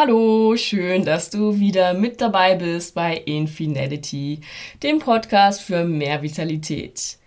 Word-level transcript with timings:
hallo, 0.00 0.56
schön, 0.56 1.04
dass 1.04 1.28
du 1.28 1.58
wieder 1.58 1.92
mit 1.92 2.22
dabei 2.22 2.54
bist 2.54 2.94
bei 2.94 3.18
Infinality, 3.18 4.40
dem 4.82 4.98
Podcast 4.98 5.60
für 5.60 5.84
mehr 5.84 6.22
Vitalität. 6.22 7.18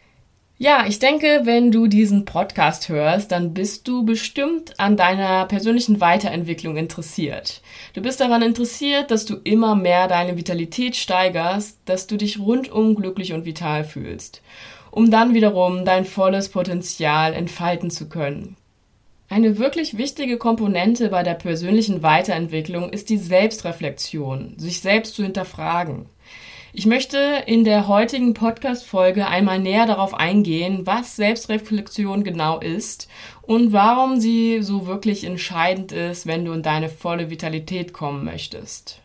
Ja, 0.58 0.84
ich 0.88 0.98
denke, 0.98 1.42
wenn 1.44 1.70
du 1.72 1.86
diesen 1.86 2.26
Podcast 2.26 2.90
hörst, 2.90 3.32
dann 3.32 3.54
bist 3.54 3.88
du 3.88 4.04
bestimmt 4.04 4.80
an 4.80 4.98
deiner 4.98 5.46
persönlichen 5.46 6.02
Weiterentwicklung 6.02 6.76
interessiert. 6.76 7.62
Du 7.94 8.02
bist 8.02 8.20
daran 8.20 8.42
interessiert, 8.42 9.12
dass 9.12 9.26
du 9.26 9.36
immer 9.44 9.76
mehr 9.76 10.08
deine 10.08 10.36
Vitalität 10.36 10.96
steigerst, 10.96 11.78
dass 11.86 12.08
du 12.08 12.18
dich 12.18 12.40
rundum 12.40 12.96
glücklich 12.96 13.34
und 13.34 13.46
vital 13.46 13.84
fühlst, 13.84 14.42
um 14.90 15.12
dann 15.12 15.36
wiederum 15.36 15.86
dein 15.86 16.06
volles 16.06 16.50
Potenzial 16.50 17.36
entfalten 17.36 17.92
zu 17.92 18.10
können. 18.10 18.58
Eine 19.34 19.58
wirklich 19.58 19.98
wichtige 19.98 20.38
Komponente 20.38 21.10
bei 21.10 21.24
der 21.24 21.34
persönlichen 21.34 22.04
Weiterentwicklung 22.04 22.92
ist 22.92 23.10
die 23.10 23.18
Selbstreflexion, 23.18 24.54
sich 24.60 24.80
selbst 24.80 25.16
zu 25.16 25.24
hinterfragen. 25.24 26.06
Ich 26.72 26.86
möchte 26.86 27.18
in 27.48 27.64
der 27.64 27.88
heutigen 27.88 28.36
Podcast-Folge 28.36 29.26
einmal 29.26 29.58
näher 29.58 29.88
darauf 29.88 30.14
eingehen, 30.14 30.86
was 30.86 31.16
Selbstreflexion 31.16 32.24
genau 32.24 32.60
ist 32.60 33.10
und 33.42 33.74
warum 33.74 34.20
sie 34.20 34.62
so 34.62 34.86
wirklich 34.86 35.24
entscheidend 35.24 35.92
ist, 35.92 36.28
wenn 36.28 36.46
du 36.46 36.52
in 36.52 36.62
deine 36.62 36.90
volle 36.90 37.32
Vitalität 37.32 37.92
kommen 37.92 38.24
möchtest. 38.24 39.03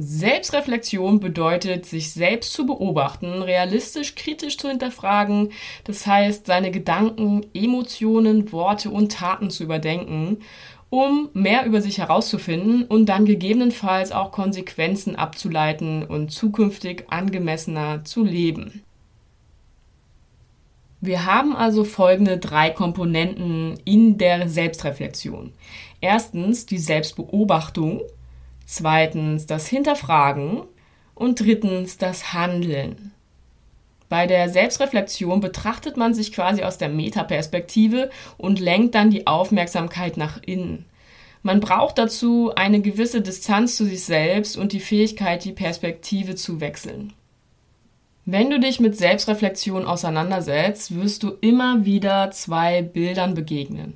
Selbstreflexion 0.00 1.18
bedeutet, 1.18 1.84
sich 1.84 2.12
selbst 2.12 2.52
zu 2.52 2.66
beobachten, 2.66 3.42
realistisch 3.42 4.14
kritisch 4.14 4.56
zu 4.56 4.68
hinterfragen, 4.68 5.50
das 5.82 6.06
heißt, 6.06 6.46
seine 6.46 6.70
Gedanken, 6.70 7.44
Emotionen, 7.52 8.52
Worte 8.52 8.90
und 8.90 9.10
Taten 9.10 9.50
zu 9.50 9.64
überdenken, 9.64 10.38
um 10.88 11.30
mehr 11.32 11.66
über 11.66 11.80
sich 11.80 11.98
herauszufinden 11.98 12.84
und 12.84 13.06
dann 13.06 13.24
gegebenenfalls 13.24 14.12
auch 14.12 14.30
Konsequenzen 14.30 15.16
abzuleiten 15.16 16.04
und 16.04 16.30
zukünftig 16.30 17.06
angemessener 17.08 18.04
zu 18.04 18.22
leben. 18.22 18.84
Wir 21.00 21.26
haben 21.26 21.56
also 21.56 21.82
folgende 21.82 22.38
drei 22.38 22.70
Komponenten 22.70 23.80
in 23.84 24.16
der 24.16 24.48
Selbstreflexion. 24.48 25.52
Erstens 26.00 26.66
die 26.66 26.78
Selbstbeobachtung, 26.78 28.02
zweitens 28.68 29.46
das 29.46 29.66
Hinterfragen 29.66 30.62
und 31.14 31.40
drittens 31.40 31.96
das 31.96 32.34
Handeln. 32.34 33.12
Bei 34.08 34.26
der 34.26 34.48
Selbstreflexion 34.48 35.40
betrachtet 35.40 35.96
man 35.96 36.14
sich 36.14 36.32
quasi 36.32 36.62
aus 36.62 36.78
der 36.78 36.88
Metaperspektive 36.88 38.10
und 38.36 38.60
lenkt 38.60 38.94
dann 38.94 39.10
die 39.10 39.26
Aufmerksamkeit 39.26 40.16
nach 40.16 40.40
innen. 40.44 40.84
Man 41.42 41.60
braucht 41.60 41.98
dazu 41.98 42.52
eine 42.54 42.80
gewisse 42.80 43.22
Distanz 43.22 43.76
zu 43.76 43.84
sich 43.84 44.04
selbst 44.04 44.56
und 44.56 44.72
die 44.72 44.80
Fähigkeit, 44.80 45.44
die 45.44 45.52
Perspektive 45.52 46.34
zu 46.34 46.60
wechseln. 46.60 47.12
Wenn 48.26 48.50
du 48.50 48.60
dich 48.60 48.80
mit 48.80 48.96
Selbstreflexion 48.96 49.86
auseinandersetzt, 49.86 50.94
wirst 50.94 51.22
du 51.22 51.32
immer 51.40 51.86
wieder 51.86 52.30
zwei 52.32 52.82
Bildern 52.82 53.32
begegnen, 53.34 53.94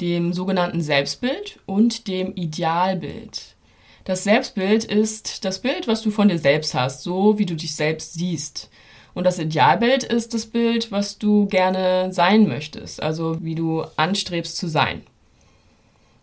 dem 0.00 0.32
sogenannten 0.32 0.80
Selbstbild 0.80 1.58
und 1.66 2.08
dem 2.08 2.34
Idealbild. 2.34 3.55
Das 4.06 4.22
Selbstbild 4.22 4.84
ist 4.84 5.44
das 5.44 5.58
Bild, 5.58 5.88
was 5.88 6.00
du 6.00 6.12
von 6.12 6.28
dir 6.28 6.38
selbst 6.38 6.74
hast, 6.74 7.02
so 7.02 7.40
wie 7.40 7.44
du 7.44 7.56
dich 7.56 7.74
selbst 7.74 8.14
siehst. 8.14 8.70
Und 9.14 9.24
das 9.24 9.40
Idealbild 9.40 10.04
ist 10.04 10.32
das 10.32 10.46
Bild, 10.46 10.92
was 10.92 11.18
du 11.18 11.46
gerne 11.46 12.12
sein 12.12 12.46
möchtest, 12.46 13.02
also 13.02 13.42
wie 13.42 13.56
du 13.56 13.84
anstrebst 13.96 14.56
zu 14.56 14.68
sein. 14.68 15.02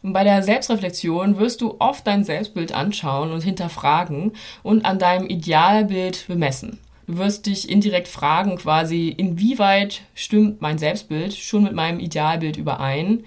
Und 0.01 0.13
bei 0.13 0.23
der 0.23 0.43
Selbstreflexion 0.43 1.37
wirst 1.39 1.59
du 1.59 1.75
oft 1.79 2.07
dein 2.07 2.23
Selbstbild 2.23 2.71
anschauen 2.71 3.33
und 3.33 3.43
hinterfragen 3.43 4.31
und 4.63 4.85
an 4.85 4.97
deinem 4.97 5.27
Idealbild 5.27 6.27
bemessen. 6.27 6.79
Du 7.05 7.17
wirst 7.17 7.47
dich 7.47 7.67
indirekt 7.69 8.07
fragen, 8.07 8.55
quasi, 8.55 9.09
inwieweit 9.09 10.03
stimmt 10.15 10.61
mein 10.61 10.77
Selbstbild 10.77 11.33
schon 11.35 11.63
mit 11.63 11.73
meinem 11.73 11.99
Idealbild 11.99 12.55
überein? 12.55 13.25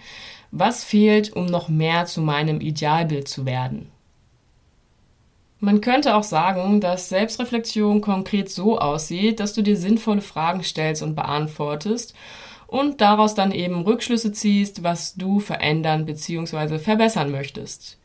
Was 0.50 0.82
fehlt, 0.82 1.34
um 1.36 1.44
noch 1.44 1.68
mehr 1.68 2.06
zu 2.06 2.22
meinem 2.22 2.62
Idealbild 2.62 3.28
zu 3.28 3.44
werden? 3.44 3.90
Man 5.58 5.80
könnte 5.80 6.14
auch 6.14 6.22
sagen, 6.22 6.80
dass 6.80 7.08
Selbstreflexion 7.08 8.02
konkret 8.02 8.50
so 8.50 8.78
aussieht, 8.78 9.40
dass 9.40 9.54
du 9.54 9.62
dir 9.62 9.76
sinnvolle 9.76 10.20
Fragen 10.20 10.62
stellst 10.62 11.02
und 11.02 11.14
beantwortest 11.14 12.14
und 12.66 13.00
daraus 13.00 13.34
dann 13.34 13.52
eben 13.52 13.82
Rückschlüsse 13.82 14.32
ziehst, 14.32 14.82
was 14.82 15.14
du 15.14 15.40
verändern 15.40 16.04
bzw. 16.04 16.78
verbessern 16.78 17.30
möchtest. 17.30 17.98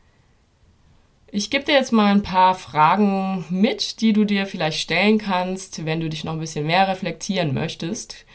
Ich 1.34 1.50
gebe 1.50 1.64
dir 1.64 1.74
jetzt 1.74 1.92
mal 1.92 2.12
ein 2.12 2.22
paar 2.22 2.54
Fragen 2.54 3.44
mit, 3.48 4.00
die 4.00 4.12
du 4.12 4.24
dir 4.24 4.46
vielleicht 4.46 4.78
stellen 4.78 5.18
kannst, 5.18 5.84
wenn 5.86 6.00
du 6.00 6.08
dich 6.08 6.24
noch 6.24 6.34
ein 6.34 6.40
bisschen 6.40 6.66
mehr 6.66 6.88
reflektieren 6.88 7.54
möchtest. 7.54 8.26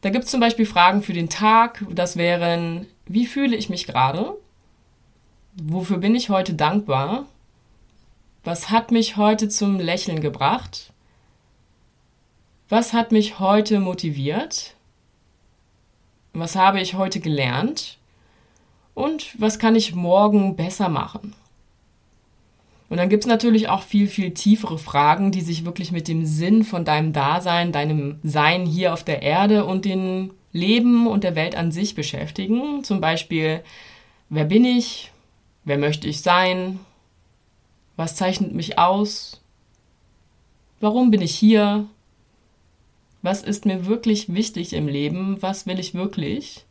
Da 0.00 0.10
gibt 0.10 0.24
es 0.24 0.30
zum 0.30 0.40
Beispiel 0.40 0.66
Fragen 0.66 1.02
für 1.02 1.12
den 1.12 1.28
Tag. 1.28 1.84
Das 1.90 2.16
wären, 2.16 2.86
wie 3.06 3.26
fühle 3.26 3.56
ich 3.56 3.68
mich 3.68 3.86
gerade? 3.86 4.36
Wofür 5.60 5.98
bin 5.98 6.14
ich 6.14 6.30
heute 6.30 6.54
dankbar? 6.54 7.26
Was 8.42 8.70
hat 8.70 8.90
mich 8.90 9.16
heute 9.16 9.48
zum 9.48 9.78
Lächeln 9.78 10.20
gebracht? 10.20 10.92
Was 12.68 12.92
hat 12.92 13.12
mich 13.12 13.38
heute 13.38 13.80
motiviert? 13.80 14.74
Was 16.32 16.56
habe 16.56 16.80
ich 16.80 16.94
heute 16.94 17.20
gelernt? 17.20 17.98
Und 18.94 19.38
was 19.38 19.58
kann 19.58 19.74
ich 19.74 19.94
morgen 19.94 20.56
besser 20.56 20.88
machen? 20.88 21.34
Und 22.88 22.96
dann 22.96 23.08
gibt 23.08 23.24
es 23.24 23.28
natürlich 23.28 23.68
auch 23.68 23.82
viel, 23.82 24.08
viel 24.08 24.32
tiefere 24.32 24.78
Fragen, 24.78 25.30
die 25.32 25.42
sich 25.42 25.64
wirklich 25.64 25.92
mit 25.92 26.08
dem 26.08 26.24
Sinn 26.24 26.64
von 26.64 26.84
deinem 26.84 27.12
Dasein, 27.12 27.72
deinem 27.72 28.18
Sein 28.22 28.66
hier 28.66 28.92
auf 28.92 29.04
der 29.04 29.22
Erde 29.22 29.64
und 29.64 29.84
dem 29.84 30.32
Leben 30.52 31.06
und 31.06 31.24
der 31.24 31.36
Welt 31.36 31.54
an 31.56 31.70
sich 31.70 31.94
beschäftigen. 31.94 32.82
Zum 32.82 33.00
Beispiel, 33.00 33.62
wer 34.28 34.44
bin 34.44 34.64
ich? 34.64 35.12
Wer 35.64 35.78
möchte 35.78 36.08
ich 36.08 36.20
sein? 36.22 36.80
Was 37.96 38.16
zeichnet 38.16 38.54
mich 38.54 38.78
aus? 38.78 39.40
Warum 40.80 41.10
bin 41.10 41.20
ich 41.20 41.34
hier? 41.34 41.86
Was 43.22 43.42
ist 43.42 43.66
mir 43.66 43.86
wirklich 43.86 44.32
wichtig 44.32 44.72
im 44.72 44.88
Leben? 44.88 45.42
Was 45.42 45.66
will 45.66 45.78
ich 45.78 45.94
wirklich? 45.94 46.64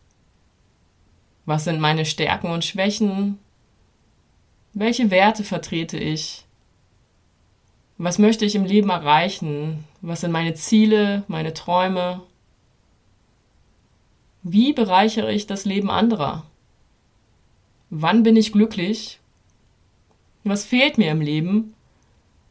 Was 1.46 1.64
sind 1.64 1.80
meine 1.80 2.06
Stärken 2.06 2.52
und 2.52 2.66
Schwächen? 2.66 3.38
Welche 4.74 5.12
Werte 5.12 5.44
vertrete 5.44 5.98
ich? 5.98 6.46
Was 7.98 8.18
möchte 8.18 8.46
ich 8.46 8.56
im 8.56 8.66
Leben 8.66 8.90
erreichen? 8.90 9.84
Was 10.02 10.22
sind 10.22 10.32
meine 10.32 10.54
Ziele, 10.54 11.24
meine 11.28 11.54
Träume? 11.54 12.22
Wie 14.42 14.74
bereichere 14.74 15.34
ich 15.34 15.48
das 15.48 15.66
Leben 15.66 15.92
anderer? 15.92 16.46
Wann 17.90 18.24
bin 18.24 18.36
ich 18.36 18.54
glücklich? 18.54 19.19
Was 20.44 20.66
fehlt 20.66 20.98
mir 20.98 21.12
im 21.12 21.22
Leben? 21.22 21.76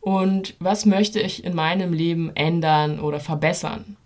Und 0.00 0.54
was 0.58 0.86
möchte 0.86 1.20
ich 1.20 1.44
in 1.44 1.54
meinem 1.54 1.92
Leben 1.92 2.30
ändern 2.34 3.00
oder 3.00 3.20
verbessern? 3.20 3.96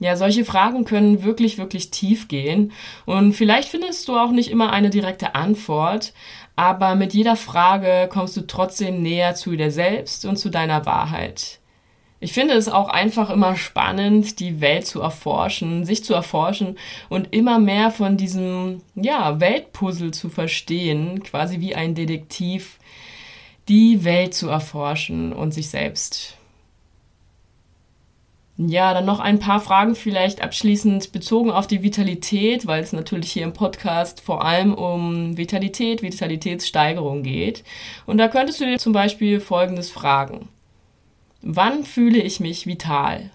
Ja, 0.00 0.16
solche 0.16 0.46
Fragen 0.46 0.84
können 0.84 1.22
wirklich, 1.22 1.58
wirklich 1.58 1.90
tief 1.90 2.26
gehen. 2.26 2.72
Und 3.04 3.34
vielleicht 3.34 3.68
findest 3.68 4.08
du 4.08 4.16
auch 4.16 4.30
nicht 4.30 4.50
immer 4.50 4.72
eine 4.72 4.88
direkte 4.88 5.34
Antwort, 5.34 6.14
aber 6.56 6.94
mit 6.94 7.12
jeder 7.12 7.36
Frage 7.36 8.08
kommst 8.10 8.36
du 8.36 8.46
trotzdem 8.46 9.02
näher 9.02 9.34
zu 9.34 9.54
dir 9.54 9.70
selbst 9.70 10.24
und 10.24 10.38
zu 10.38 10.48
deiner 10.48 10.86
Wahrheit. 10.86 11.59
Ich 12.22 12.34
finde 12.34 12.52
es 12.52 12.68
auch 12.68 12.88
einfach 12.88 13.30
immer 13.30 13.56
spannend, 13.56 14.40
die 14.40 14.60
Welt 14.60 14.86
zu 14.86 15.00
erforschen, 15.00 15.86
sich 15.86 16.04
zu 16.04 16.12
erforschen 16.12 16.76
und 17.08 17.32
immer 17.32 17.58
mehr 17.58 17.90
von 17.90 18.18
diesem, 18.18 18.82
ja, 18.94 19.40
Weltpuzzle 19.40 20.10
zu 20.10 20.28
verstehen, 20.28 21.22
quasi 21.22 21.60
wie 21.60 21.74
ein 21.74 21.94
Detektiv, 21.94 22.78
die 23.68 24.04
Welt 24.04 24.34
zu 24.34 24.48
erforschen 24.48 25.32
und 25.32 25.54
sich 25.54 25.70
selbst. 25.70 26.36
Ja, 28.58 28.92
dann 28.92 29.06
noch 29.06 29.20
ein 29.20 29.38
paar 29.38 29.60
Fragen 29.60 29.94
vielleicht 29.94 30.42
abschließend 30.42 31.12
bezogen 31.12 31.50
auf 31.50 31.66
die 31.66 31.82
Vitalität, 31.82 32.66
weil 32.66 32.82
es 32.82 32.92
natürlich 32.92 33.32
hier 33.32 33.44
im 33.44 33.54
Podcast 33.54 34.20
vor 34.20 34.44
allem 34.44 34.74
um 34.74 35.38
Vitalität, 35.38 36.02
Vitalitätssteigerung 36.02 37.22
geht. 37.22 37.64
Und 38.04 38.18
da 38.18 38.28
könntest 38.28 38.60
du 38.60 38.66
dir 38.66 38.78
zum 38.78 38.92
Beispiel 38.92 39.40
Folgendes 39.40 39.90
fragen. 39.90 40.50
Wann 41.42 41.84
fühle 41.84 42.18
ich 42.18 42.38
mich 42.38 42.66
vital? 42.66 43.30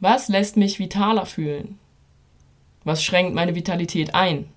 Was 0.00 0.28
lässt 0.28 0.56
mich 0.56 0.78
vitaler 0.78 1.26
fühlen? 1.26 1.78
Was 2.84 3.04
schränkt 3.04 3.34
meine 3.34 3.54
Vitalität 3.54 4.14
ein? 4.14 4.48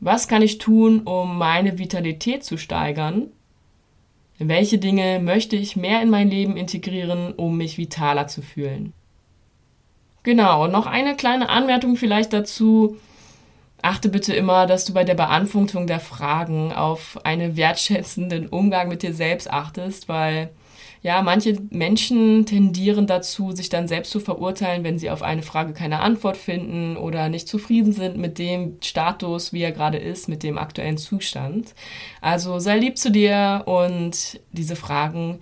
Was 0.00 0.28
kann 0.28 0.42
ich 0.42 0.58
tun, 0.58 1.00
um 1.00 1.38
meine 1.38 1.78
Vitalität 1.78 2.44
zu 2.44 2.58
steigern? 2.58 3.28
Welche 4.38 4.78
Dinge 4.78 5.18
möchte 5.18 5.56
ich 5.56 5.76
mehr 5.76 6.02
in 6.02 6.10
mein 6.10 6.28
Leben 6.28 6.56
integrieren, 6.58 7.32
um 7.32 7.56
mich 7.56 7.78
vitaler 7.78 8.26
zu 8.26 8.42
fühlen? 8.42 8.92
Genau, 10.24 10.66
noch 10.66 10.86
eine 10.86 11.16
kleine 11.16 11.48
Anmerkung 11.48 11.96
vielleicht 11.96 12.32
dazu. 12.32 12.98
Achte 13.84 14.08
bitte 14.08 14.32
immer, 14.32 14.66
dass 14.66 14.86
du 14.86 14.94
bei 14.94 15.04
der 15.04 15.12
Beantwortung 15.14 15.86
der 15.86 16.00
Fragen 16.00 16.72
auf 16.72 17.20
einen 17.22 17.54
wertschätzenden 17.54 18.48
Umgang 18.48 18.88
mit 18.88 19.02
dir 19.02 19.12
selbst 19.12 19.52
achtest, 19.52 20.08
weil 20.08 20.48
ja, 21.02 21.20
manche 21.20 21.58
Menschen 21.68 22.46
tendieren 22.46 23.06
dazu, 23.06 23.52
sich 23.52 23.68
dann 23.68 23.86
selbst 23.86 24.10
zu 24.10 24.20
verurteilen, 24.20 24.84
wenn 24.84 24.98
sie 24.98 25.10
auf 25.10 25.20
eine 25.22 25.42
Frage 25.42 25.74
keine 25.74 26.00
Antwort 26.00 26.38
finden 26.38 26.96
oder 26.96 27.28
nicht 27.28 27.46
zufrieden 27.46 27.92
sind 27.92 28.16
mit 28.16 28.38
dem 28.38 28.78
Status, 28.82 29.52
wie 29.52 29.60
er 29.60 29.72
gerade 29.72 29.98
ist, 29.98 30.30
mit 30.30 30.42
dem 30.42 30.56
aktuellen 30.56 30.96
Zustand. 30.96 31.74
Also 32.22 32.60
sei 32.60 32.78
lieb 32.78 32.96
zu 32.96 33.10
dir 33.10 33.64
und 33.66 34.40
diese 34.52 34.76
Fragen 34.76 35.40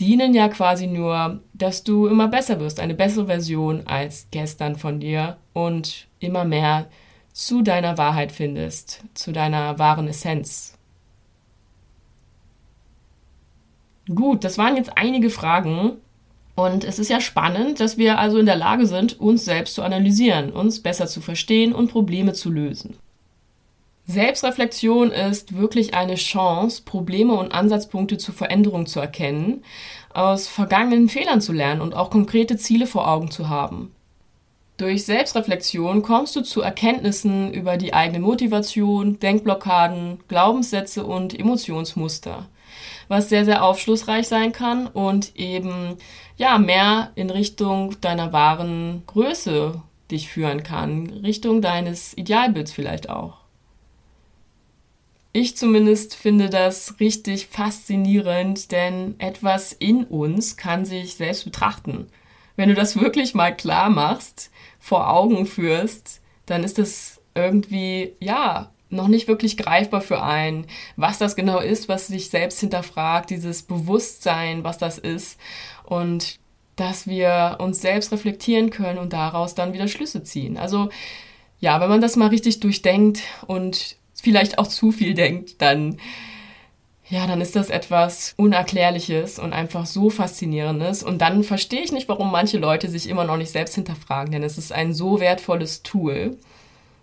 dienen 0.00 0.34
ja 0.34 0.48
quasi 0.48 0.88
nur, 0.88 1.38
dass 1.54 1.84
du 1.84 2.08
immer 2.08 2.26
besser 2.26 2.58
wirst, 2.58 2.80
eine 2.80 2.94
bessere 2.94 3.26
Version 3.26 3.86
als 3.86 4.26
gestern 4.32 4.74
von 4.74 4.98
dir 4.98 5.36
und 5.52 6.08
immer 6.18 6.44
mehr 6.44 6.88
zu 7.36 7.60
deiner 7.60 7.98
Wahrheit 7.98 8.32
findest, 8.32 9.02
zu 9.12 9.30
deiner 9.30 9.78
wahren 9.78 10.08
Essenz. 10.08 10.72
Gut, 14.08 14.42
das 14.42 14.56
waren 14.56 14.74
jetzt 14.76 14.96
einige 14.96 15.28
Fragen. 15.28 15.98
Und 16.54 16.82
es 16.82 16.98
ist 16.98 17.10
ja 17.10 17.20
spannend, 17.20 17.78
dass 17.78 17.98
wir 17.98 18.18
also 18.18 18.38
in 18.38 18.46
der 18.46 18.56
Lage 18.56 18.86
sind, 18.86 19.20
uns 19.20 19.44
selbst 19.44 19.74
zu 19.74 19.82
analysieren, 19.82 20.50
uns 20.50 20.80
besser 20.80 21.08
zu 21.08 21.20
verstehen 21.20 21.74
und 21.74 21.90
Probleme 21.90 22.32
zu 22.32 22.50
lösen. 22.50 22.96
Selbstreflexion 24.06 25.10
ist 25.10 25.58
wirklich 25.58 25.92
eine 25.92 26.14
Chance, 26.14 26.84
Probleme 26.86 27.34
und 27.34 27.52
Ansatzpunkte 27.52 28.16
zur 28.16 28.32
Veränderung 28.32 28.86
zu 28.86 28.98
erkennen, 28.98 29.62
aus 30.14 30.48
vergangenen 30.48 31.10
Fehlern 31.10 31.42
zu 31.42 31.52
lernen 31.52 31.82
und 31.82 31.92
auch 31.92 32.08
konkrete 32.08 32.56
Ziele 32.56 32.86
vor 32.86 33.06
Augen 33.06 33.30
zu 33.30 33.50
haben. 33.50 33.92
Durch 34.76 35.06
Selbstreflexion 35.06 36.02
kommst 36.02 36.36
du 36.36 36.42
zu 36.42 36.60
Erkenntnissen 36.60 37.52
über 37.52 37.76
die 37.76 37.94
eigene 37.94 38.20
Motivation, 38.20 39.18
Denkblockaden, 39.18 40.20
Glaubenssätze 40.28 41.04
und 41.06 41.38
Emotionsmuster 41.38 42.46
was 43.08 43.28
sehr, 43.28 43.44
sehr 43.44 43.64
aufschlussreich 43.64 44.26
sein 44.28 44.52
kann 44.52 44.86
und 44.86 45.36
eben 45.36 45.96
ja 46.36 46.58
mehr 46.58 47.12
in 47.14 47.30
Richtung 47.30 48.00
deiner 48.00 48.32
wahren 48.32 49.02
Größe 49.06 49.80
dich 50.10 50.28
führen 50.28 50.62
kann, 50.62 51.08
Richtung 51.24 51.62
deines 51.62 52.16
Idealbilds 52.16 52.72
vielleicht 52.72 53.08
auch. 53.08 53.38
Ich 55.32 55.56
zumindest 55.56 56.14
finde 56.14 56.48
das 56.48 56.98
richtig 56.98 57.48
faszinierend, 57.48 58.72
denn 58.72 59.16
etwas 59.18 59.72
in 59.72 60.04
uns 60.04 60.56
kann 60.56 60.84
sich 60.86 61.16
selbst 61.16 61.44
betrachten. 61.44 62.06
Wenn 62.56 62.68
du 62.68 62.74
das 62.74 62.98
wirklich 62.98 63.34
mal 63.34 63.54
klar 63.54 63.90
machst, 63.90 64.50
vor 64.78 65.10
Augen 65.10 65.46
führst, 65.46 66.20
dann 66.46 66.64
ist 66.64 66.78
das 66.78 67.20
irgendwie, 67.34 68.14
ja, 68.20 68.70
noch 68.88 69.08
nicht 69.08 69.28
wirklich 69.28 69.56
greifbar 69.56 70.00
für 70.00 70.22
einen, 70.22 70.66
was 70.96 71.18
das 71.18 71.36
genau 71.36 71.58
ist, 71.58 71.88
was 71.88 72.06
sich 72.06 72.30
selbst 72.30 72.60
hinterfragt, 72.60 73.30
dieses 73.30 73.62
Bewusstsein, 73.62 74.64
was 74.64 74.78
das 74.78 74.98
ist 74.98 75.38
und 75.84 76.38
dass 76.76 77.06
wir 77.06 77.56
uns 77.58 77.80
selbst 77.80 78.12
reflektieren 78.12 78.70
können 78.70 78.98
und 78.98 79.12
daraus 79.12 79.54
dann 79.54 79.72
wieder 79.72 79.88
Schlüsse 79.88 80.22
ziehen. 80.22 80.56
Also 80.56 80.90
ja, 81.58 81.80
wenn 81.80 81.88
man 81.88 82.00
das 82.00 82.16
mal 82.16 82.28
richtig 82.28 82.60
durchdenkt 82.60 83.22
und 83.46 83.96
vielleicht 84.14 84.58
auch 84.58 84.66
zu 84.66 84.92
viel 84.92 85.14
denkt, 85.14 85.60
dann 85.62 85.98
ja, 87.08 87.26
dann 87.26 87.40
ist 87.40 87.54
das 87.54 87.70
etwas 87.70 88.34
Unerklärliches 88.36 89.38
und 89.38 89.52
einfach 89.52 89.86
so 89.86 90.10
Faszinierendes. 90.10 91.04
Und 91.04 91.18
dann 91.20 91.44
verstehe 91.44 91.82
ich 91.82 91.92
nicht, 91.92 92.08
warum 92.08 92.32
manche 92.32 92.58
Leute 92.58 92.88
sich 92.88 93.08
immer 93.08 93.24
noch 93.24 93.36
nicht 93.36 93.52
selbst 93.52 93.76
hinterfragen, 93.76 94.32
denn 94.32 94.42
es 94.42 94.58
ist 94.58 94.72
ein 94.72 94.92
so 94.92 95.20
wertvolles 95.20 95.84
Tool. 95.84 96.36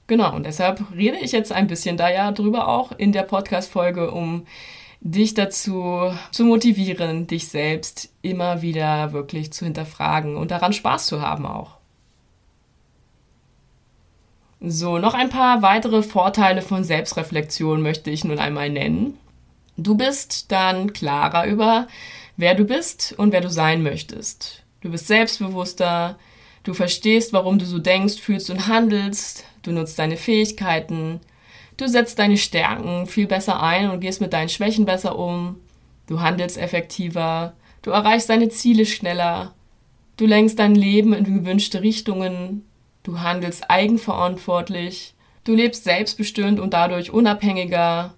Genau, 0.07 0.35
und 0.35 0.45
deshalb 0.45 0.83
rede 0.93 1.17
ich 1.17 1.31
jetzt 1.31 1.53
ein 1.53 1.67
bisschen 1.67 1.95
da 1.95 2.09
ja 2.09 2.33
drüber 2.33 2.67
auch 2.67 2.91
in 2.91 3.13
der 3.13 3.23
Podcast-Folge, 3.23 4.11
um 4.11 4.45
dich 4.99 5.33
dazu 5.33 6.11
zu 6.31 6.43
motivieren, 6.43 7.27
dich 7.27 7.47
selbst 7.47 8.09
immer 8.21 8.61
wieder 8.61 9.13
wirklich 9.13 9.53
zu 9.53 9.63
hinterfragen 9.63 10.35
und 10.35 10.51
daran 10.51 10.73
Spaß 10.73 11.05
zu 11.05 11.21
haben 11.21 11.45
auch. 11.45 11.77
So, 14.59 14.97
noch 14.97 15.13
ein 15.13 15.29
paar 15.29 15.61
weitere 15.61 16.03
Vorteile 16.03 16.61
von 16.61 16.83
Selbstreflexion 16.83 17.81
möchte 17.81 18.09
ich 18.09 18.23
nun 18.23 18.39
einmal 18.39 18.69
nennen. 18.69 19.17
Du 19.77 19.95
bist 19.95 20.51
dann 20.51 20.93
klarer 20.93 21.47
über, 21.47 21.87
wer 22.37 22.53
du 22.53 22.63
bist 22.63 23.15
und 23.17 23.31
wer 23.31 23.41
du 23.41 23.49
sein 23.49 23.81
möchtest. 23.81 24.63
Du 24.81 24.91
bist 24.91 25.07
selbstbewusster, 25.07 26.17
du 26.63 26.73
verstehst, 26.73 27.33
warum 27.33 27.57
du 27.57 27.65
so 27.65 27.79
denkst, 27.79 28.19
fühlst 28.19 28.49
und 28.49 28.67
handelst, 28.67 29.45
du 29.63 29.71
nutzt 29.71 29.97
deine 29.97 30.17
Fähigkeiten, 30.17 31.21
du 31.77 31.87
setzt 31.87 32.19
deine 32.19 32.37
Stärken 32.37 33.07
viel 33.07 33.27
besser 33.27 33.63
ein 33.63 33.89
und 33.89 33.99
gehst 33.99 34.21
mit 34.21 34.33
deinen 34.33 34.49
Schwächen 34.49 34.85
besser 34.85 35.17
um, 35.17 35.57
du 36.07 36.21
handelst 36.21 36.57
effektiver, 36.57 37.53
du 37.81 37.91
erreichst 37.91 38.29
deine 38.29 38.49
Ziele 38.49 38.85
schneller, 38.85 39.55
du 40.17 40.27
lenkst 40.27 40.59
dein 40.59 40.75
Leben 40.75 41.13
in 41.13 41.23
gewünschte 41.23 41.81
Richtungen, 41.81 42.65
du 43.01 43.21
handelst 43.21 43.69
eigenverantwortlich, 43.71 45.15
du 45.45 45.55
lebst 45.55 45.83
selbstbestimmt 45.83 46.59
und 46.59 46.73
dadurch 46.73 47.11
unabhängiger, 47.11 48.13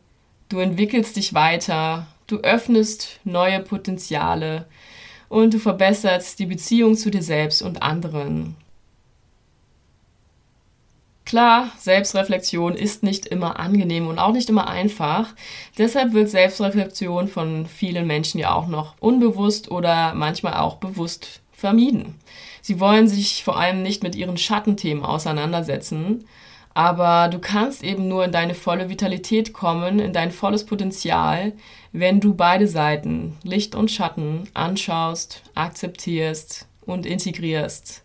du 0.49 0.59
entwickelst 0.59 1.15
dich 1.15 1.33
weiter, 1.33 2.07
du 2.27 2.37
öffnest 2.37 3.19
neue 3.23 3.59
Potenziale 3.59 4.65
und 5.29 5.53
du 5.53 5.59
verbesserst 5.59 6.39
die 6.39 6.45
Beziehung 6.45 6.95
zu 6.95 7.09
dir 7.09 7.23
selbst 7.23 7.61
und 7.61 7.81
anderen. 7.81 8.55
Klar, 11.25 11.71
Selbstreflexion 11.79 12.75
ist 12.75 13.01
nicht 13.01 13.25
immer 13.25 13.59
angenehm 13.59 14.07
und 14.07 14.19
auch 14.19 14.31
nicht 14.31 14.47
immer 14.47 14.67
einfach. 14.67 15.33
Deshalb 15.75 16.13
wird 16.13 16.29
Selbstreflexion 16.29 17.27
von 17.27 17.65
vielen 17.65 18.05
Menschen 18.05 18.39
ja 18.39 18.53
auch 18.53 18.67
noch 18.67 18.93
unbewusst 18.99 19.71
oder 19.71 20.13
manchmal 20.13 20.53
auch 20.53 20.75
bewusst 20.75 21.41
vermieden. 21.51 22.15
Sie 22.61 22.79
wollen 22.79 23.07
sich 23.07 23.43
vor 23.43 23.59
allem 23.59 23.81
nicht 23.81 24.03
mit 24.03 24.15
ihren 24.15 24.37
Schattenthemen 24.37 25.03
auseinandersetzen, 25.03 26.25
aber 26.75 27.29
du 27.29 27.39
kannst 27.39 27.83
eben 27.83 28.09
nur 28.09 28.25
in 28.25 28.33
deine 28.33 28.53
volle 28.53 28.89
Vitalität 28.89 29.53
kommen, 29.53 29.99
in 29.99 30.11
dein 30.11 30.31
volles 30.31 30.65
Potenzial, 30.65 31.53
wenn 31.93 32.19
du 32.19 32.33
beide 32.35 32.67
Seiten, 32.67 33.37
Licht 33.43 33.75
und 33.75 33.89
Schatten, 33.89 34.43
anschaust, 34.53 35.41
akzeptierst 35.55 36.67
und 36.85 37.05
integrierst. 37.05 38.03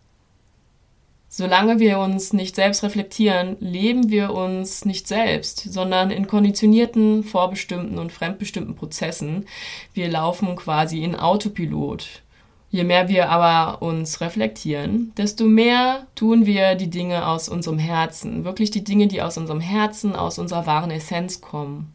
Solange 1.28 1.80
wir 1.80 1.98
uns 1.98 2.32
nicht 2.32 2.54
selbst 2.54 2.84
reflektieren, 2.84 3.56
leben 3.58 4.08
wir 4.08 4.32
uns 4.32 4.84
nicht 4.84 5.08
selbst, 5.08 5.72
sondern 5.72 6.12
in 6.12 6.28
konditionierten, 6.28 7.24
vorbestimmten 7.24 7.98
und 7.98 8.12
fremdbestimmten 8.12 8.76
Prozessen. 8.76 9.46
Wir 9.94 10.08
laufen 10.08 10.54
quasi 10.54 11.02
in 11.02 11.16
Autopilot. 11.16 12.22
Je 12.70 12.84
mehr 12.84 13.08
wir 13.08 13.30
aber 13.30 13.82
uns 13.82 14.20
reflektieren, 14.20 15.12
desto 15.16 15.44
mehr 15.44 16.06
tun 16.14 16.46
wir 16.46 16.76
die 16.76 16.88
Dinge 16.90 17.26
aus 17.26 17.48
unserem 17.48 17.78
Herzen, 17.78 18.44
wirklich 18.44 18.70
die 18.70 18.84
Dinge, 18.84 19.08
die 19.08 19.22
aus 19.22 19.36
unserem 19.36 19.60
Herzen, 19.60 20.14
aus 20.14 20.38
unserer 20.38 20.66
wahren 20.66 20.92
Essenz 20.92 21.40
kommen. 21.40 21.92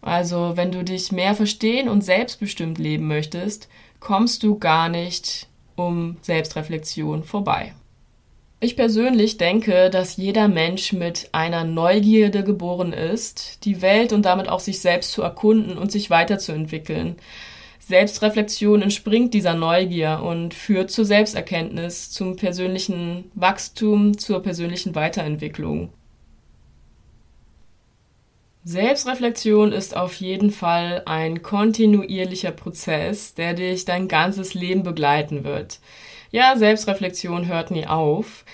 Also, 0.00 0.56
wenn 0.56 0.72
du 0.72 0.82
dich 0.82 1.12
mehr 1.12 1.36
verstehen 1.36 1.88
und 1.88 2.02
selbstbestimmt 2.02 2.78
leben 2.78 3.06
möchtest, 3.06 3.68
kommst 4.00 4.42
du 4.42 4.58
gar 4.58 4.88
nicht 4.88 5.46
um 5.76 6.16
Selbstreflexion 6.22 7.22
vorbei. 7.22 7.72
Ich 8.58 8.76
persönlich 8.76 9.38
denke, 9.38 9.90
dass 9.90 10.16
jeder 10.16 10.48
Mensch 10.48 10.92
mit 10.92 11.28
einer 11.32 11.64
Neugierde 11.64 12.42
geboren 12.42 12.92
ist, 12.92 13.64
die 13.64 13.82
Welt 13.82 14.12
und 14.12 14.22
damit 14.22 14.48
auch 14.48 14.60
sich 14.60 14.80
selbst 14.80 15.12
zu 15.12 15.22
erkunden 15.22 15.78
und 15.78 15.92
sich 15.92 16.10
weiterzuentwickeln. 16.10 17.16
Selbstreflexion 17.84 18.80
entspringt 18.80 19.34
dieser 19.34 19.54
Neugier 19.54 20.20
und 20.22 20.54
führt 20.54 20.92
zur 20.92 21.04
Selbsterkenntnis, 21.04 22.12
zum 22.12 22.36
persönlichen 22.36 23.30
Wachstum, 23.34 24.16
zur 24.16 24.40
persönlichen 24.40 24.94
Weiterentwicklung. 24.94 25.92
Selbstreflexion 28.64 29.72
ist 29.72 29.96
auf 29.96 30.14
jeden 30.14 30.52
Fall 30.52 31.02
ein 31.06 31.42
kontinuierlicher 31.42 32.52
Prozess, 32.52 33.34
der 33.34 33.54
dich 33.54 33.84
dein 33.84 34.06
ganzes 34.06 34.54
Leben 34.54 34.84
begleiten 34.84 35.42
wird. 35.42 35.80
Ja, 36.30 36.56
Selbstreflexion 36.56 37.48
hört 37.48 37.72
nie 37.72 37.88
auf. 37.88 38.44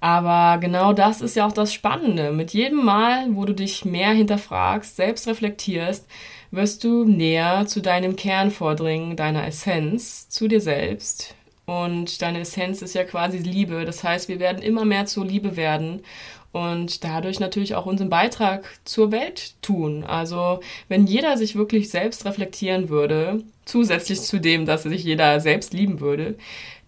Aber 0.00 0.58
genau 0.60 0.92
das 0.92 1.20
ist 1.20 1.36
ja 1.36 1.46
auch 1.46 1.52
das 1.52 1.74
Spannende. 1.74 2.32
Mit 2.32 2.52
jedem 2.52 2.84
Mal, 2.84 3.26
wo 3.30 3.44
du 3.44 3.52
dich 3.52 3.84
mehr 3.84 4.12
hinterfragst, 4.12 4.96
selbst 4.96 5.26
reflektierst, 5.26 6.06
wirst 6.50 6.84
du 6.84 7.04
näher 7.04 7.66
zu 7.66 7.80
deinem 7.80 8.16
Kern 8.16 8.50
vordringen, 8.50 9.16
deiner 9.16 9.46
Essenz, 9.46 10.28
zu 10.28 10.48
dir 10.48 10.60
selbst. 10.60 11.34
Und 11.68 12.22
deine 12.22 12.40
Essenz 12.40 12.80
ist 12.80 12.94
ja 12.94 13.04
quasi 13.04 13.36
Liebe. 13.36 13.84
Das 13.84 14.02
heißt, 14.02 14.30
wir 14.30 14.40
werden 14.40 14.62
immer 14.62 14.86
mehr 14.86 15.04
zur 15.04 15.26
Liebe 15.26 15.54
werden 15.54 16.00
und 16.50 17.04
dadurch 17.04 17.40
natürlich 17.40 17.74
auch 17.74 17.84
unseren 17.84 18.08
Beitrag 18.08 18.64
zur 18.86 19.12
Welt 19.12 19.52
tun. 19.60 20.02
Also 20.02 20.60
wenn 20.88 21.06
jeder 21.06 21.36
sich 21.36 21.56
wirklich 21.56 21.90
selbst 21.90 22.24
reflektieren 22.24 22.88
würde, 22.88 23.44
zusätzlich 23.66 24.22
zu 24.22 24.40
dem, 24.40 24.64
dass 24.64 24.84
sich 24.84 25.04
jeder 25.04 25.40
selbst 25.40 25.74
lieben 25.74 26.00
würde, 26.00 26.38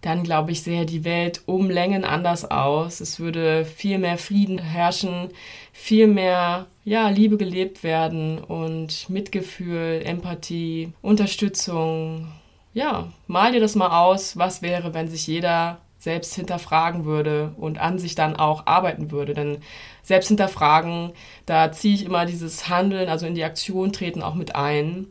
dann 0.01 0.23
glaube 0.23 0.51
ich, 0.51 0.63
sähe 0.63 0.87
die 0.87 1.05
Welt 1.05 1.43
um 1.45 1.69
Längen 1.69 2.03
anders 2.03 2.49
aus. 2.49 3.01
Es 3.01 3.19
würde 3.19 3.65
viel 3.65 3.99
mehr 3.99 4.17
Frieden 4.17 4.57
herrschen, 4.57 5.29
viel 5.73 6.07
mehr 6.07 6.65
ja, 6.85 7.09
Liebe 7.09 7.37
gelebt 7.37 7.83
werden 7.83 8.39
und 8.39 9.11
Mitgefühl, 9.11 10.01
Empathie, 10.03 10.91
Unterstützung. 11.03 12.29
Ja, 12.73 13.11
mal 13.27 13.51
dir 13.51 13.59
das 13.59 13.75
mal 13.75 13.89
aus, 13.89 14.37
was 14.37 14.61
wäre, 14.61 14.93
wenn 14.93 15.09
sich 15.09 15.27
jeder 15.27 15.81
selbst 15.97 16.33
hinterfragen 16.33 17.05
würde 17.05 17.53
und 17.57 17.79
an 17.79 17.99
sich 17.99 18.15
dann 18.15 18.35
auch 18.35 18.65
arbeiten 18.65 19.11
würde. 19.11 19.33
Denn 19.33 19.59
selbst 20.01 20.29
hinterfragen, 20.29 21.11
da 21.45 21.71
ziehe 21.71 21.93
ich 21.93 22.05
immer 22.05 22.25
dieses 22.25 22.69
Handeln, 22.69 23.09
also 23.09 23.25
in 23.27 23.35
die 23.35 23.43
Aktion 23.43 23.93
treten 23.93 24.23
auch 24.23 24.35
mit 24.35 24.55
ein. 24.55 25.07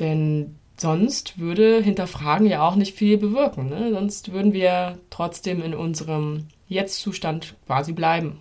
Denn 0.00 0.58
sonst 0.76 1.38
würde 1.38 1.80
Hinterfragen 1.82 2.46
ja 2.46 2.66
auch 2.66 2.74
nicht 2.74 2.96
viel 2.96 3.18
bewirken. 3.18 3.68
Ne? 3.68 3.92
Sonst 3.92 4.32
würden 4.32 4.52
wir 4.52 4.98
trotzdem 5.10 5.62
in 5.62 5.74
unserem 5.74 6.48
Jetzt-Zustand 6.68 7.54
quasi 7.66 7.92
bleiben. 7.92 8.40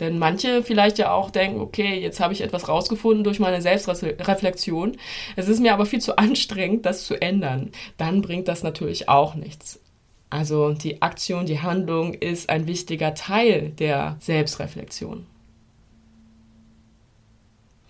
Denn 0.00 0.18
manche 0.18 0.62
vielleicht 0.62 0.98
ja 0.98 1.12
auch 1.12 1.30
denken, 1.30 1.60
okay, 1.60 1.98
jetzt 1.98 2.20
habe 2.20 2.32
ich 2.34 2.42
etwas 2.42 2.68
rausgefunden 2.68 3.24
durch 3.24 3.38
meine 3.38 3.62
Selbstreflexion. 3.62 4.96
Es 5.36 5.48
ist 5.48 5.60
mir 5.60 5.72
aber 5.72 5.86
viel 5.86 6.00
zu 6.00 6.18
anstrengend, 6.18 6.84
das 6.84 7.06
zu 7.06 7.20
ändern. 7.20 7.72
Dann 7.96 8.20
bringt 8.20 8.48
das 8.48 8.62
natürlich 8.62 9.08
auch 9.08 9.34
nichts. 9.34 9.80
Also 10.28 10.72
die 10.72 11.02
Aktion, 11.02 11.46
die 11.46 11.60
Handlung 11.60 12.12
ist 12.14 12.50
ein 12.50 12.66
wichtiger 12.66 13.14
Teil 13.14 13.70
der 13.70 14.16
Selbstreflexion. 14.20 15.24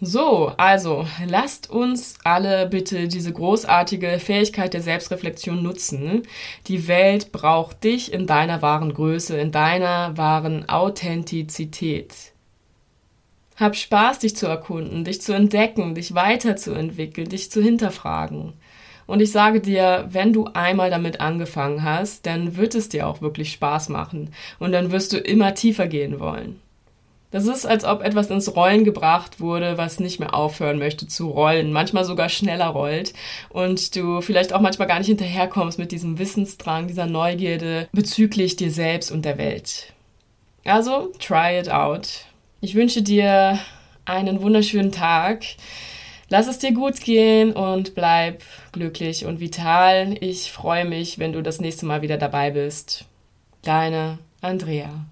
So, 0.01 0.53
also 0.59 1.07
lasst 1.27 1.71
uns 1.71 2.17
alle 2.23 2.69
bitte 2.69 3.09
diese 3.09 3.33
großartige 3.33 4.19
Fähigkeit 4.19 4.75
der 4.75 4.83
Selbstreflexion 4.83 5.63
nutzen. 5.63 6.25
Die 6.67 6.87
Welt 6.87 7.33
braucht 7.33 7.83
dich 7.83 8.13
in 8.13 8.27
deiner 8.27 8.61
wahren 8.61 8.93
Größe, 8.93 9.39
in 9.39 9.53
deiner 9.53 10.15
wahren 10.19 10.69
Authentizität. 10.69 12.15
Hab 13.57 13.75
Spaß, 13.75 14.19
dich 14.19 14.37
zu 14.37 14.47
erkunden, 14.47 15.05
dich 15.05 15.23
zu 15.23 15.33
entdecken, 15.33 15.95
dich 15.95 16.15
weiterzuentwickeln, 16.15 17.31
dich 17.31 17.51
zu 17.51 17.63
hinterfragen. 17.63 18.53
Und 19.07 19.23
ich 19.23 19.33
sage 19.33 19.63
dir, 19.63 20.09
wenn 20.11 20.35
du 20.35 20.47
einmal 20.53 20.91
damit 20.91 21.21
angefangen 21.23 21.83
hast, 21.83 22.27
dann 22.27 22.57
wird 22.57 22.75
es 22.75 22.91
dir 22.91 23.07
auch 23.07 23.23
wirklich 23.23 23.53
Spaß 23.53 23.89
machen 23.89 24.35
und 24.59 24.73
dann 24.73 24.91
wirst 24.91 25.15
du 25.15 25.17
immer 25.17 25.55
tiefer 25.55 25.87
gehen 25.87 26.21
wollen. 26.21 26.61
Das 27.31 27.47
ist, 27.47 27.67
als 27.67 27.85
ob 27.85 28.03
etwas 28.03 28.31
ins 28.31 28.55
Rollen 28.55 28.85
gebracht 28.85 29.41
wurde, 29.41 29.77
was 29.77 30.01
nicht 30.01 30.21
mehr 30.21 30.35
aufhören 30.35 30.79
möchte 30.79 31.09
zu 31.09 31.29
rollen, 31.29 31.73
manchmal 31.73 32.05
sogar 32.05 32.29
schneller 32.29 32.69
rollt 32.69 33.13
und 33.49 33.97
du 33.97 34.21
vielleicht 34.21 34.53
auch 34.53 34.61
manchmal 34.61 34.89
gar 34.89 34.99
nicht 34.99 35.09
hinterherkommst 35.09 35.79
mit 35.79 35.93
diesem 35.93 36.19
Wissensdrang, 36.19 36.87
dieser 36.87 37.07
Neugierde 37.07 37.89
bezüglich 37.93 38.57
dir 38.57 38.71
selbst 38.71 39.11
und 39.11 39.25
der 39.25 39.39
Welt. 39.39 39.93
Also, 40.65 41.13
try 41.19 41.59
it 41.59 41.71
out. 41.71 42.25
Ich 42.61 42.75
wünsche 42.75 43.03
dir 43.03 43.59
einen 44.05 44.41
wunderschönen 44.41 44.93
Tag. 44.93 45.45
Lass 46.29 46.49
es 46.49 46.59
dir 46.59 46.73
gut 46.73 47.01
gehen 47.01 47.53
und 47.53 47.95
bleib 47.95 48.43
glücklich 48.73 49.27
und 49.27 49.39
vital. 49.39 50.17
Ich 50.21 50.51
freue 50.51 50.85
mich, 50.85 51.19
wenn 51.19 51.33
du 51.33 51.43
das 51.43 51.61
nächste 51.61 51.87
Mal 51.87 52.03
wieder 52.03 52.17
dabei 52.17 52.51
bist. 52.51 53.05
Deine 53.63 54.19
Andrea. 54.41 55.07